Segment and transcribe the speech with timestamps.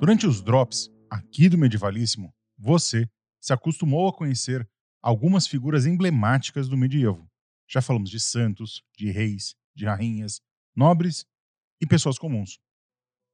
[0.00, 3.06] Durante os drops aqui do Medievalíssimo, você
[3.38, 4.66] se acostumou a conhecer
[5.02, 7.30] algumas figuras emblemáticas do medievo.
[7.68, 10.40] Já falamos de santos, de reis, de rainhas,
[10.74, 11.26] nobres
[11.78, 12.58] e pessoas comuns.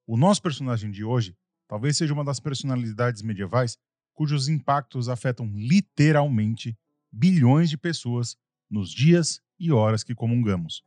[0.08, 1.36] O nosso personagem de hoje
[1.68, 3.78] talvez seja uma das personalidades medievais
[4.12, 6.76] cujos impactos afetam literalmente
[7.12, 8.36] bilhões de pessoas
[8.68, 10.82] nos dias e horas que comungamos.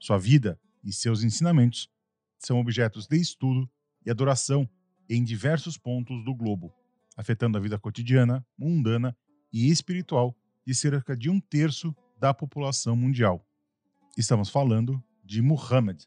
[0.00, 1.90] Sua vida e seus ensinamentos
[2.38, 3.70] são objetos de estudo
[4.06, 4.66] e adoração
[5.14, 6.72] em diversos pontos do globo,
[7.16, 9.14] afetando a vida cotidiana, mundana
[9.52, 10.34] e espiritual
[10.66, 13.46] de cerca de um terço da população mundial.
[14.16, 16.02] Estamos falando de Muhammad.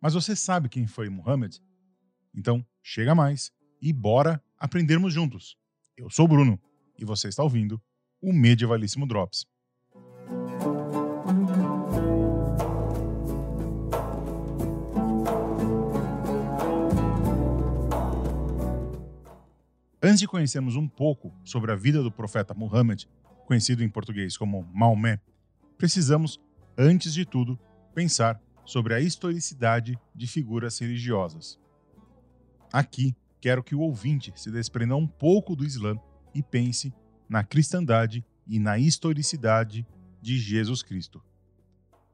[0.00, 1.56] Mas você sabe quem foi Muhammad?
[2.34, 5.56] Então, chega mais e bora aprendermos juntos.
[5.96, 6.60] Eu sou o Bruno
[6.98, 7.80] e você está ouvindo
[8.20, 9.46] o Medievalíssimo Drops.
[20.04, 23.04] Antes de conhecermos um pouco sobre a vida do profeta Muhammad,
[23.46, 25.20] conhecido em português como Maomé,
[25.78, 26.40] precisamos,
[26.76, 27.56] antes de tudo,
[27.94, 31.56] pensar sobre a historicidade de figuras religiosas.
[32.72, 35.96] Aqui, quero que o ouvinte se desprenda um pouco do Islã
[36.34, 36.92] e pense
[37.28, 39.86] na cristandade e na historicidade
[40.20, 41.22] de Jesus Cristo.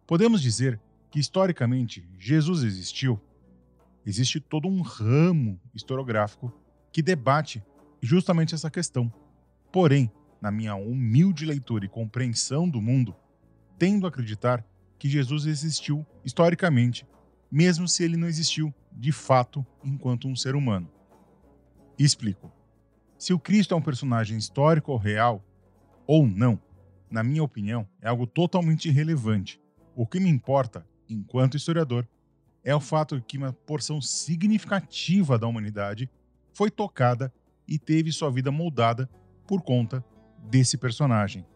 [0.06, 0.78] Podemos dizer
[1.10, 3.18] que, historicamente, Jesus existiu?
[4.04, 6.52] Existe todo um ramo historiográfico
[6.92, 7.62] que debate
[8.00, 9.12] justamente essa questão.
[9.72, 10.10] Porém,
[10.40, 13.14] na minha humilde leitura e compreensão do mundo,
[13.78, 14.64] tendo a acreditar
[14.98, 17.06] que Jesus existiu historicamente,
[17.50, 20.90] mesmo se ele não existiu de fato enquanto um ser humano.
[21.98, 22.52] explico.
[23.18, 25.44] Se o Cristo é um personagem histórico ou real,
[26.06, 26.60] ou não,
[27.10, 29.60] na minha opinião, é algo totalmente irrelevante.
[29.96, 32.06] O que me importa, enquanto historiador,
[32.62, 36.08] é o fato de que uma porção significativa da humanidade
[36.52, 37.32] foi tocada
[37.68, 39.08] e teve sua vida moldada
[39.46, 40.02] por conta
[40.48, 41.46] desse personagem.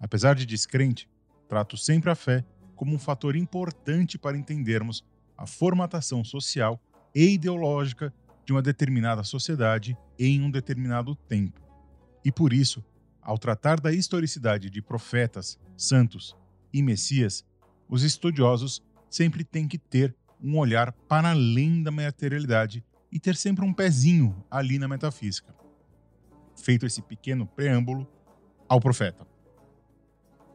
[0.00, 1.08] Apesar de descrente,
[1.48, 5.04] trato sempre a fé como um fator importante para entendermos
[5.36, 6.80] a formatação social
[7.14, 8.12] e ideológica
[8.44, 11.60] de uma determinada sociedade em um determinado tempo.
[12.24, 12.84] E por isso,
[13.20, 16.36] ao tratar da historicidade de profetas, santos
[16.72, 17.44] e messias,
[17.88, 23.64] os estudiosos sempre têm que ter um olhar para além da materialidade e ter sempre
[23.64, 25.54] um pezinho ali na metafísica.
[26.56, 28.08] Feito esse pequeno preâmbulo
[28.66, 29.26] ao profeta.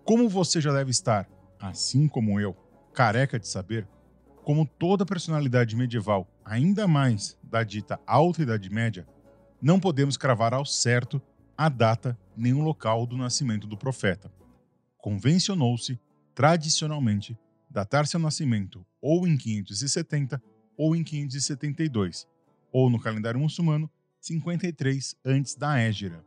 [0.04, 1.30] Como você já deve estar,
[1.60, 2.56] assim como eu,
[2.94, 3.88] careca de saber,
[4.44, 9.08] como toda personalidade medieval, ainda mais da dita Alta Idade Média,
[9.62, 11.22] não podemos cravar ao certo
[11.58, 14.32] a data nem o local do nascimento do profeta.
[14.98, 16.00] Convencionou-se,
[16.34, 17.38] tradicionalmente,
[17.70, 20.42] datar seu nascimento ou em 570
[20.78, 22.28] ou em 572,
[22.78, 23.90] ou no calendário muçulmano,
[24.22, 26.24] 53 antes da Égira.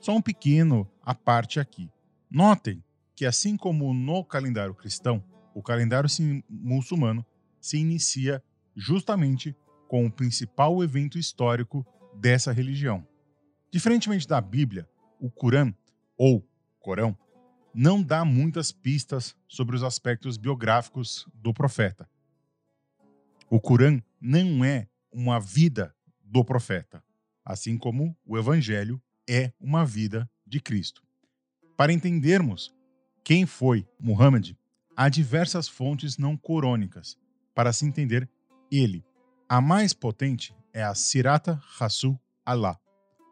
[0.00, 1.90] Só um pequeno à parte aqui.
[2.30, 2.82] Notem
[3.14, 5.22] que, assim como no calendário cristão,
[5.54, 6.08] o calendário
[6.48, 7.22] muçulmano
[7.60, 8.42] se inicia
[8.74, 9.54] justamente
[9.86, 13.06] com o principal evento histórico dessa religião.
[13.70, 14.88] Diferentemente da Bíblia,
[15.20, 15.74] o Corão,
[16.16, 16.48] ou
[16.80, 17.14] Corão,
[17.74, 22.08] não dá muitas pistas sobre os aspectos biográficos do profeta.
[23.50, 25.92] O Corão não é uma vida
[26.22, 27.02] do profeta,
[27.44, 31.02] assim como o Evangelho é uma vida de Cristo.
[31.76, 32.72] Para entendermos
[33.24, 34.52] quem foi Muhammad,
[34.96, 37.18] há diversas fontes não corônicas
[37.52, 38.30] para se entender
[38.70, 39.04] ele.
[39.48, 42.78] A mais potente é a Sirata Rasul Allah,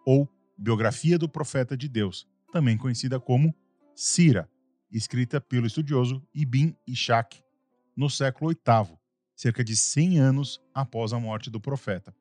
[0.05, 3.55] ou Biografia do Profeta de Deus, também conhecida como
[3.95, 4.51] Sira,
[4.91, 7.45] escrita pelo estudioso Ibn Ishaq
[7.97, 8.96] no século VIII,
[9.37, 12.13] cerca de 100 anos após a morte do profeta.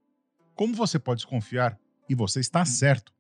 [0.54, 3.12] Como você pode desconfiar, e você está certo,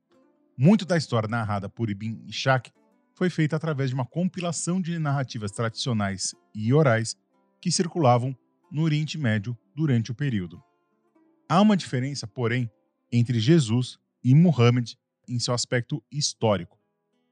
[0.57, 2.71] muito da história narrada por Ibn Ishaq
[3.13, 7.15] foi feita através de uma compilação de narrativas tradicionais e orais
[7.61, 8.37] que circulavam
[8.71, 10.61] no Oriente Médio durante o período.
[11.47, 12.69] Há uma diferença, porém,
[13.11, 14.93] entre Jesus e Muhammad
[15.27, 16.77] em seu aspecto histórico.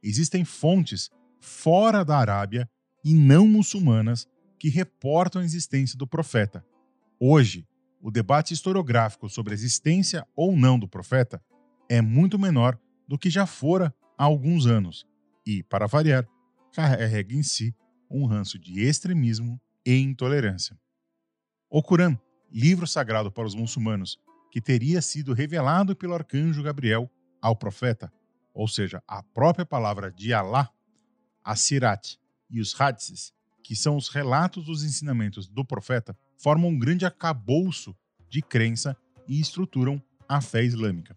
[0.02, 1.10] Existem fontes
[1.40, 2.70] fora da Arábia
[3.04, 4.28] e não muçulmanas
[4.64, 6.66] que reportam a existência do profeta.
[7.20, 7.68] Hoje,
[8.00, 11.44] o debate historiográfico sobre a existência ou não do profeta
[11.90, 15.06] é muito menor do que já fora há alguns anos
[15.46, 16.26] e, para variar,
[16.72, 17.76] carrega em si
[18.10, 20.80] um ranço de extremismo e intolerância.
[21.70, 22.18] O Corão,
[22.50, 24.18] livro sagrado para os muçulmanos,
[24.50, 27.12] que teria sido revelado pelo arcanjo Gabriel
[27.42, 28.10] ao profeta,
[28.54, 30.72] ou seja, a própria palavra de Alá,
[31.44, 32.16] a Sirat
[32.50, 33.34] e os Hadiths,
[33.64, 37.96] que são os relatos dos ensinamentos do profeta, formam um grande acabouço
[38.30, 38.96] de crença
[39.28, 41.16] e estruturam a fé islâmica.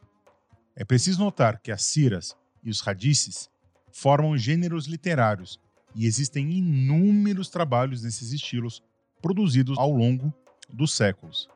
[0.77, 3.51] É preciso notar que as siras e os hadices
[3.91, 5.59] formam gêneros literários
[5.95, 8.83] e existem inúmeros trabalhos nesses estilos
[9.21, 10.33] produzidos ao longo
[10.73, 11.49] dos séculos.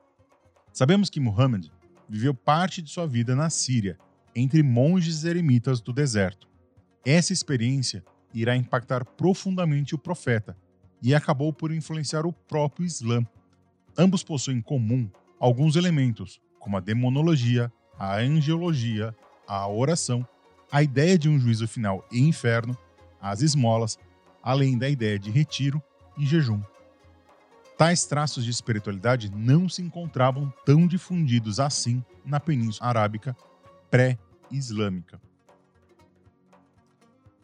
[0.73, 1.67] Sabemos que Muhammad
[2.09, 3.99] viveu parte de sua vida na Síria,
[4.35, 6.49] entre monges eremitas do deserto.
[7.05, 10.57] Essa experiência irá impactar profundamente o profeta
[11.03, 13.27] e acabou por influenciar o próprio Islã.
[13.97, 19.15] Ambos possuem em comum alguns elementos, como a demonologia, a angiologia,
[19.47, 20.27] a oração,
[20.71, 22.77] a ideia de um juízo final e inferno,
[23.21, 23.99] as esmolas,
[24.43, 25.83] além da ideia de retiro
[26.17, 26.63] e jejum.
[27.77, 33.35] Tais traços de espiritualidade não se encontravam tão difundidos assim na Península Arábica
[33.91, 35.21] pré-islâmica.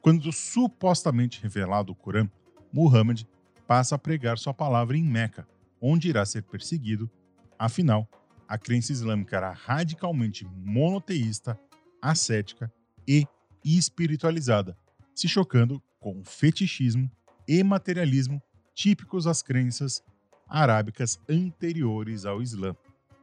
[0.00, 2.30] Quando supostamente revelado o Corão,
[2.72, 3.24] Muhammad
[3.66, 5.46] passa a pregar sua palavra em Meca,
[5.80, 7.10] onde irá ser perseguido.
[7.58, 8.08] Afinal,
[8.46, 11.58] a crença islâmica era radicalmente monoteísta,
[12.00, 12.72] ascética
[13.06, 13.26] e
[13.64, 14.76] espiritualizada,
[15.14, 17.10] se chocando com o fetichismo
[17.48, 18.40] e materialismo
[18.74, 20.02] típicos das crenças
[20.48, 22.76] arábicas anteriores ao Islã.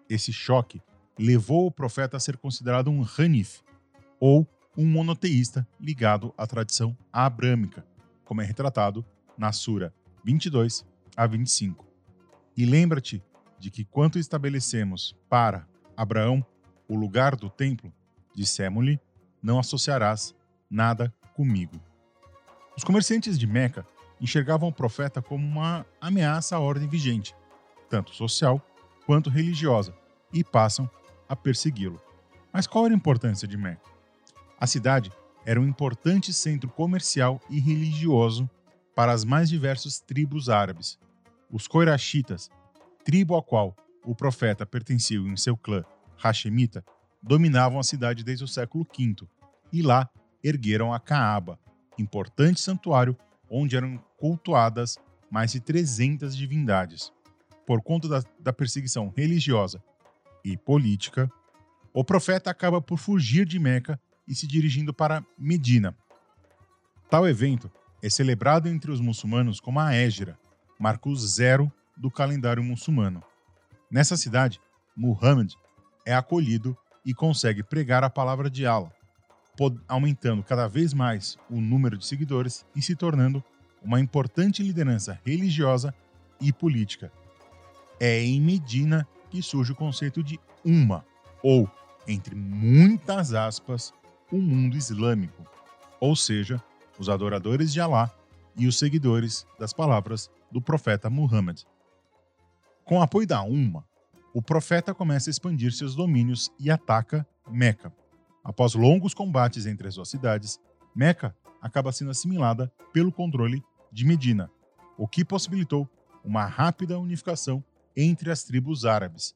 [0.09, 0.81] Esse choque
[1.17, 3.61] levou o profeta a ser considerado um Hanif,
[4.19, 7.85] ou um monoteísta ligado à tradição abrâmica,
[8.25, 9.05] como é retratado
[9.37, 9.93] na Sura
[10.23, 10.85] 22
[11.15, 11.85] a 25.
[12.55, 13.21] E lembra-te
[13.59, 16.45] de que quanto estabelecemos para Abraão
[16.87, 17.93] o lugar do templo,
[18.35, 18.99] dissemos-lhe,
[19.41, 20.35] não associarás
[20.69, 21.79] nada comigo.
[22.75, 23.85] Os comerciantes de Meca
[24.19, 27.35] enxergavam o profeta como uma ameaça à ordem vigente,
[27.89, 28.61] tanto social
[29.05, 29.93] quanto religiosa,
[30.31, 30.89] e passam
[31.27, 32.01] a persegui-lo.
[32.51, 33.81] Mas qual era a importância de Meca?
[34.59, 35.11] A cidade
[35.45, 38.49] era um importante centro comercial e religioso
[38.95, 40.99] para as mais diversas tribos árabes.
[41.51, 42.49] Os Coirachitas,
[43.03, 43.75] tribo a qual
[44.05, 45.83] o profeta pertencia em seu clã
[46.17, 46.83] Hashemita,
[47.21, 49.27] dominavam a cidade desde o século V
[49.71, 50.09] e lá
[50.43, 51.57] ergueram a Caaba,
[51.97, 53.17] importante santuário
[53.49, 54.97] onde eram cultuadas
[55.29, 57.11] mais de 300 divindades.
[57.65, 59.81] Por conta da, da perseguição religiosa
[60.43, 61.31] e política,
[61.93, 65.95] o profeta acaba por fugir de Meca e se dirigindo para Medina.
[67.09, 67.71] Tal evento
[68.03, 70.37] é celebrado entre os muçulmanos como a Égira,
[70.77, 73.23] marco zero do calendário muçulmano.
[73.89, 74.59] Nessa cidade,
[74.93, 75.53] Muhammad
[76.05, 78.91] é acolhido e consegue pregar a palavra de Allah,
[79.87, 83.41] aumentando cada vez mais o número de seguidores e se tornando
[83.81, 85.95] uma importante liderança religiosa
[86.41, 87.09] e política.
[88.01, 91.05] É em Medina que surge o conceito de Umma,
[91.41, 91.71] ou,
[92.05, 93.93] entre muitas aspas,
[94.29, 95.47] o mundo islâmico,
[96.01, 96.61] ou seja,
[96.97, 98.11] os adoradores de Alá
[98.55, 101.63] e os seguidores das palavras do profeta Muhammad.
[102.85, 103.85] Com apoio da Umma,
[104.33, 107.93] o profeta começa a expandir seus domínios e ataca Meca.
[108.43, 110.59] Após longos combates entre as duas cidades,
[110.95, 114.51] Meca acaba sendo assimilada pelo controle de Medina,
[114.97, 115.89] o que possibilitou
[116.23, 117.63] uma rápida unificação
[117.95, 119.35] entre as tribos árabes.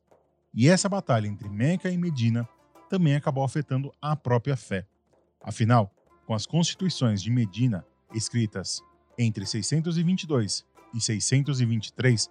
[0.54, 2.48] E essa batalha entre Meca e Medina
[2.90, 4.86] também acabou afetando a própria fé.
[5.42, 5.94] Afinal,
[6.28, 8.84] com as constituições de Medina escritas
[9.18, 12.30] entre 622 e 623,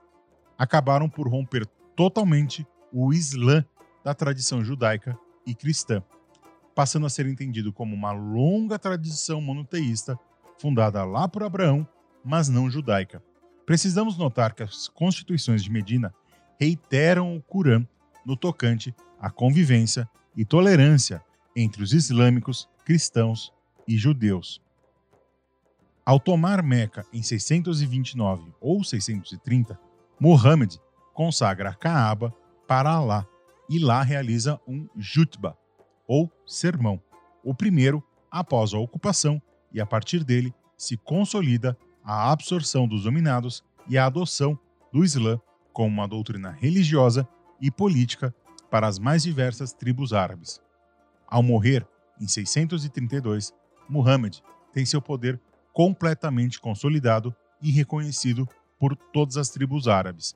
[0.57, 3.65] acabaram por romper totalmente o Islã
[4.05, 6.03] da tradição judaica e cristã,
[6.75, 10.17] passando a ser entendido como uma longa tradição monoteísta
[10.59, 11.89] fundada lá por Abraão
[12.27, 13.23] mas não judaica.
[13.65, 16.13] Precisamos notar que as constituições de Medina
[16.59, 17.87] reiteram o Corão
[18.25, 21.23] no tocante à convivência e tolerância
[21.55, 23.53] entre os islâmicos, cristãos
[23.87, 24.61] e judeus.
[26.05, 29.79] Ao tomar Meca em 629 ou 630,
[30.21, 30.77] Muhammad
[31.13, 32.33] consagra a Kaaba
[32.67, 33.27] para Alá
[33.69, 35.59] e lá realiza um jutba,
[36.07, 37.03] ou sermão,
[37.43, 43.65] o primeiro após a ocupação, e a partir dele se consolida a absorção dos dominados
[43.89, 44.59] e a adoção
[44.93, 45.41] do Islã
[45.73, 47.29] como uma doutrina religiosa
[47.61, 48.35] e política
[48.71, 50.61] para as mais diversas tribos árabes.
[51.27, 51.87] Ao morrer,
[52.21, 53.53] em 632,
[53.89, 54.39] Muhammad
[54.73, 55.41] tem seu poder
[55.73, 60.35] completamente consolidado e reconhecido por todas as tribos árabes.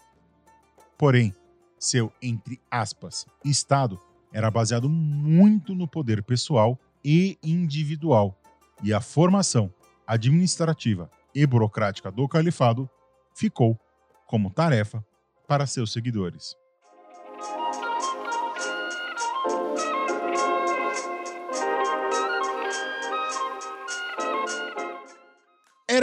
[0.99, 1.35] Porém,
[1.79, 4.01] seu, entre aspas, Estado
[4.33, 8.39] era baseado muito no poder pessoal e individual,
[8.83, 9.73] e a formação
[10.07, 12.89] administrativa e burocrática do califado
[13.35, 13.79] ficou
[14.27, 15.05] como tarefa
[15.49, 16.60] para seus seguidores.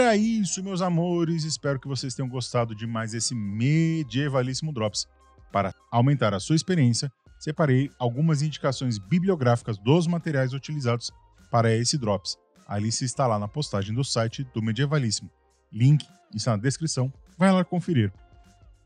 [0.00, 1.42] Era isso, meus amores.
[1.42, 5.08] Espero que vocês tenham gostado de mais esse medievalíssimo Drops.
[5.50, 11.10] Para aumentar a sua experiência, separei algumas indicações bibliográficas dos materiais utilizados
[11.50, 12.36] para esse Drops.
[12.64, 15.28] A lista está lá na postagem do site do Medievalíssimo.
[15.72, 18.12] Link está na descrição, vai lá conferir.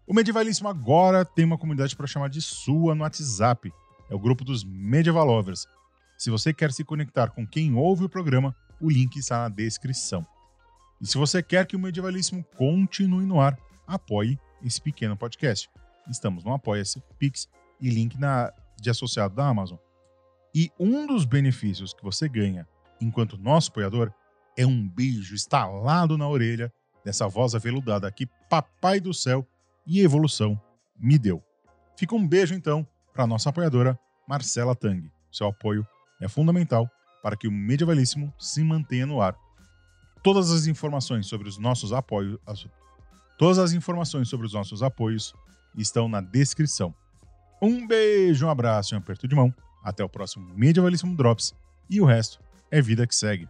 [0.07, 3.71] O Medievalíssimo agora tem uma comunidade para chamar de sua no WhatsApp.
[4.09, 5.66] É o grupo dos Medieval Lovers.
[6.16, 10.26] Se você quer se conectar com quem ouve o programa, o link está na descrição.
[11.02, 15.68] E se você quer que o Medievalismo continue no ar, apoie esse pequeno podcast.
[16.09, 17.49] Estamos no Apoia-se, Pix
[17.80, 19.78] e link na, de associado da Amazon.
[20.54, 22.68] E um dos benefícios que você ganha
[23.00, 24.12] enquanto nosso apoiador
[24.56, 26.73] é um beijo estalado na orelha
[27.04, 29.44] dessa voz aveludada que Papai do Céu
[29.85, 30.61] e Evolução
[30.97, 31.42] me deu.
[31.97, 35.11] Fica um beijo então para nossa apoiadora Marcela Tang.
[35.32, 35.85] Seu apoio
[36.21, 36.88] é fundamental
[37.25, 39.37] para que o Medievalíssimo se mantenha no ar.
[40.23, 42.38] Todas as informações sobre os nossos apoios,
[43.38, 45.35] todas as informações sobre os nossos apoios
[45.76, 46.95] estão na descrição.
[47.61, 49.52] Um beijo, um abraço e um aperto de mão.
[49.83, 51.55] Até o próximo Medievalíssimo Drops
[51.91, 53.49] e o resto é vida que segue.